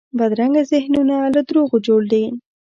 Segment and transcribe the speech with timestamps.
[0.17, 2.23] بدرنګه ذهنونه له دروغو جوړ دي